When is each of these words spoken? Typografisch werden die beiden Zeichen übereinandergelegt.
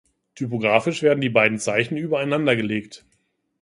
Typografisch 0.33 1.03
werden 1.03 1.21
die 1.21 1.29
beiden 1.29 1.59
Zeichen 1.59 1.95
übereinandergelegt. 1.95 3.05